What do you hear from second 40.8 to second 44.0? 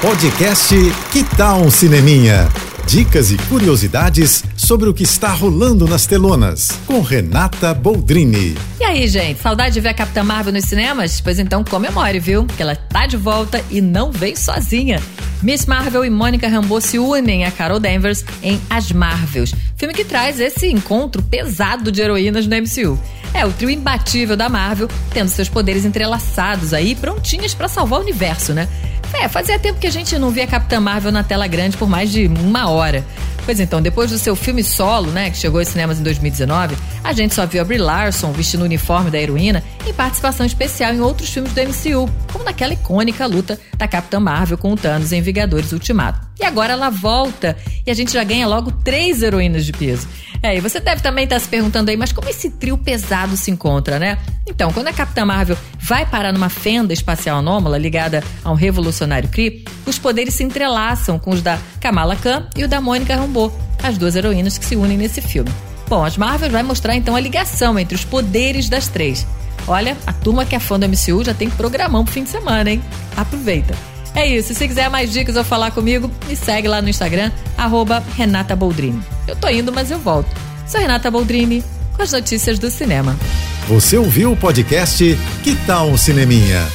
em outros filmes do MCU, como naquela icônica luta da